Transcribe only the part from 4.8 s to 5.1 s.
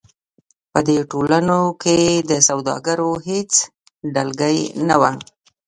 نه